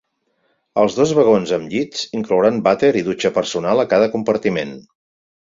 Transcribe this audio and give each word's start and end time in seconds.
Els 0.83 0.95
dos 0.99 1.11
vagons 1.19 1.53
amb 1.57 1.69
llits 1.73 2.07
inclouran 2.21 2.57
vàter 2.69 2.91
i 3.03 3.05
dutxa 3.11 3.33
personal 3.37 3.85
a 3.85 3.87
cada 3.93 4.09
compartiment. 4.17 4.75